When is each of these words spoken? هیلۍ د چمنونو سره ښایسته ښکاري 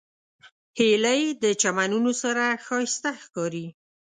هیلۍ 0.77 1.23
د 1.43 1.45
چمنونو 1.61 2.11
سره 2.21 2.43
ښایسته 2.65 3.11
ښکاري 3.23 3.67